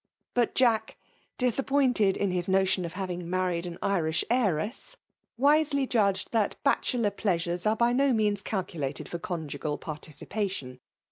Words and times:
But 0.33 0.55
Jade, 0.55 0.95
disaib. 1.37 1.67
pointed 1.67 2.17
in 2.17 2.31
his 2.31 2.49
notion 2.49 2.85
of 2.85 2.93
having 2.93 3.29
married 3.29 3.67
an 3.67 3.77
Irish 3.83 4.25
heiress, 4.31 4.97
wisely 5.37 5.85
judged 5.85 6.31
thai 6.31 6.49
bachelor 6.63 7.11
plea* 7.11 7.35
flHvea 7.37 7.69
are 7.69 7.75
by 7.75 7.93
bo 7.93 8.11
means 8.11 8.41
calculated 8.41 9.07
for 9.07 9.19
conjoeal 9.19 9.77
participation. 9.79 10.79